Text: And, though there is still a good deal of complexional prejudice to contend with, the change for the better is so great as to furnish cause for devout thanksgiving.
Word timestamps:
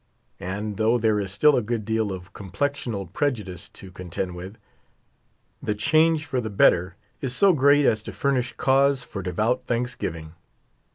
And, 0.39 0.77
though 0.77 0.97
there 0.97 1.19
is 1.19 1.31
still 1.31 1.55
a 1.55 1.61
good 1.61 1.85
deal 1.85 2.11
of 2.11 2.33
complexional 2.33 3.05
prejudice 3.13 3.69
to 3.73 3.91
contend 3.91 4.33
with, 4.33 4.57
the 5.61 5.75
change 5.75 6.25
for 6.25 6.41
the 6.41 6.49
better 6.49 6.95
is 7.21 7.35
so 7.35 7.53
great 7.53 7.85
as 7.85 8.01
to 8.01 8.11
furnish 8.11 8.55
cause 8.57 9.03
for 9.03 9.21
devout 9.21 9.65
thanksgiving. 9.67 10.33